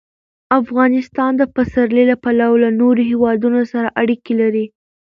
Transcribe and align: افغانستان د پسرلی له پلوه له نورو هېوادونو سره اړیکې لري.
افغانستان 0.61 1.31
د 1.37 1.43
پسرلی 1.55 2.03
له 2.11 2.15
پلوه 2.23 2.55
له 2.63 2.69
نورو 2.81 3.01
هېوادونو 3.11 3.59
سره 3.71 3.93
اړیکې 4.01 4.33
لري. 4.41 4.65